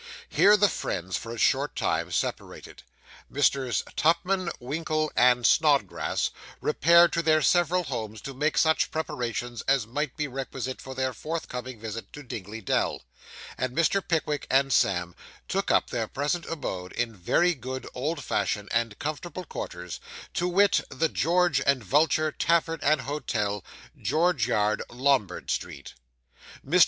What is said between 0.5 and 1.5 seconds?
the friends, for a